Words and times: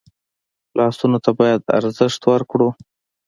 لاسونه 0.77 1.17
ته 1.23 1.31
باید 1.39 1.61
ارزښت 1.77 2.21
ورکړو 2.31 2.69